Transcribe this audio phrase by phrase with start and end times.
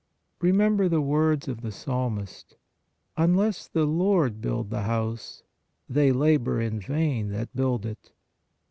[0.41, 2.57] Remem ber the words of the psalmist:
[3.17, 5.43] Unless the Lord build the house,
[5.87, 8.11] they labor in vain that build it (Ps.